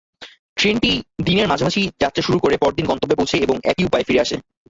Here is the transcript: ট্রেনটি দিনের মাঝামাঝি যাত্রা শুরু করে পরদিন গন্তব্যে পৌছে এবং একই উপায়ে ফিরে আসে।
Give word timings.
ট্রেনটি 0.57 0.91
দিনের 1.23 1.49
মাঝামাঝি 1.49 1.83
যাত্রা 2.01 2.21
শুরু 2.23 2.37
করে 2.39 2.55
পরদিন 2.57 2.85
গন্তব্যে 2.87 3.19
পৌছে 3.19 3.35
এবং 3.37 3.55
একই 3.63 3.87
উপায়ে 3.87 4.07
ফিরে 4.07 4.23
আসে। 4.25 4.35